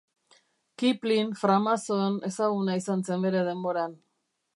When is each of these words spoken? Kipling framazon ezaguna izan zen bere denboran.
Kipling 0.83 1.29
framazon 1.41 2.15
ezaguna 2.31 2.79
izan 2.81 3.05
zen 3.11 3.27
bere 3.27 3.45
denboran. 3.51 3.95